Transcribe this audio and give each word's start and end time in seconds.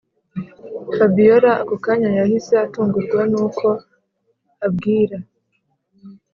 fabiora 0.95 1.51
ako 1.61 1.75
kanya 1.85 2.09
yahise 2.19 2.53
atungurwa 2.65 3.21
nuko 3.31 3.67
abwira 4.65 5.17